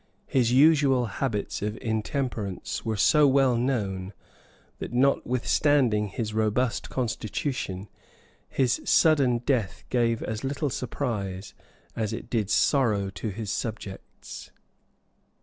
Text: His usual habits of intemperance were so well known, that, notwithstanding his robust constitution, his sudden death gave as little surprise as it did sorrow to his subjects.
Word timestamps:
His 0.25 0.51
usual 0.51 1.05
habits 1.05 1.61
of 1.61 1.77
intemperance 1.79 2.83
were 2.83 2.97
so 2.97 3.27
well 3.27 3.55
known, 3.55 4.13
that, 4.79 4.91
notwithstanding 4.91 6.07
his 6.07 6.33
robust 6.33 6.89
constitution, 6.89 7.87
his 8.49 8.81
sudden 8.83 9.43
death 9.45 9.83
gave 9.91 10.23
as 10.23 10.43
little 10.43 10.71
surprise 10.71 11.53
as 11.95 12.13
it 12.13 12.31
did 12.31 12.49
sorrow 12.49 13.11
to 13.11 13.29
his 13.29 13.51
subjects. 13.51 14.49